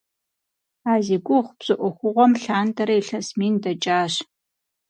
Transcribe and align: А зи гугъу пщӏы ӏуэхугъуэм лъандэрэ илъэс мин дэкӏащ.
А 0.91 0.93
зи 1.05 1.17
гугъу 1.25 1.55
пщӏы 1.57 1.75
ӏуэхугъуэм 1.79 2.31
лъандэрэ 2.41 2.95
илъэс 3.01 3.29
мин 3.37 3.55
дэкӏащ. 3.63 4.13